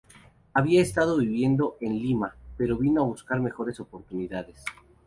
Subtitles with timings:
[0.55, 4.65] Había estado viviendo en Lima, pero vino a buscar mejores oportunidades.